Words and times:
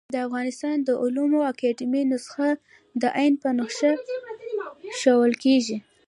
د 0.13 0.15
افغانستان 0.27 0.75
د 0.87 0.89
علومو 1.03 1.39
اکاډيمۍ 1.51 2.03
نسخه 2.13 2.49
د 3.01 3.03
ع 3.19 3.21
په 3.41 3.49
نخښه 3.57 3.91
ښوول 4.99 5.33
کېږي. 5.43 5.77